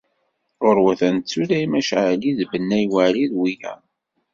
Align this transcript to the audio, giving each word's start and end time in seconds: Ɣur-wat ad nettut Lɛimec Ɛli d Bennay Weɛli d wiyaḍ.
Ɣur-wat 0.63 1.01
ad 1.07 1.11
nettut 1.15 1.49
Lɛimec 1.49 1.89
Ɛli 2.05 2.31
d 2.37 2.39
Bennay 2.51 2.85
Weɛli 2.93 3.25
d 3.31 3.33
wiyaḍ. 3.39 3.81